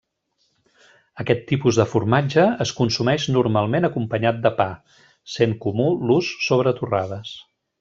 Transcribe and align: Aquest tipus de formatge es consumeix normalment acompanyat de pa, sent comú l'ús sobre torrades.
Aquest 1.23 1.43
tipus 1.51 1.79
de 1.81 1.85
formatge 1.91 2.45
es 2.65 2.71
consumeix 2.79 3.27
normalment 3.35 3.87
acompanyat 3.91 4.41
de 4.47 4.53
pa, 4.63 4.67
sent 5.37 5.55
comú 5.67 5.89
l'ús 6.09 6.33
sobre 6.49 6.75
torrades. 6.83 7.39